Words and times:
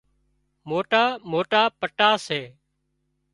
موٽا 0.69 1.03
موٽا 1.31 1.61
پٽا 1.79 2.09
سي 2.25 2.41